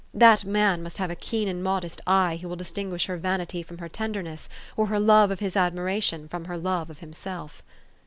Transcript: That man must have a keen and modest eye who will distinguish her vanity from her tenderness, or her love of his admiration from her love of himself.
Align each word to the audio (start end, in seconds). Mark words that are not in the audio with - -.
That 0.15 0.45
man 0.45 0.81
must 0.81 0.97
have 0.97 1.11
a 1.11 1.15
keen 1.15 1.47
and 1.47 1.63
modest 1.63 2.01
eye 2.07 2.39
who 2.41 2.49
will 2.49 2.55
distinguish 2.55 3.05
her 3.05 3.17
vanity 3.17 3.61
from 3.61 3.77
her 3.77 3.87
tenderness, 3.87 4.49
or 4.75 4.87
her 4.87 4.99
love 4.99 5.29
of 5.29 5.41
his 5.41 5.55
admiration 5.55 6.27
from 6.27 6.45
her 6.45 6.57
love 6.57 6.89
of 6.89 6.97
himself. 7.01 7.61